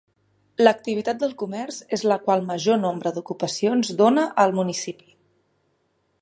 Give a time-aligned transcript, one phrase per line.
[0.61, 5.15] L'activitat del comerç és la qual major nombre d'ocupacions dóna al municipi.